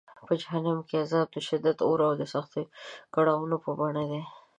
[0.27, 2.61] په جهنم کې عذاب د شدید اور او سختو
[3.13, 4.21] کړاوونو په بڼه دی.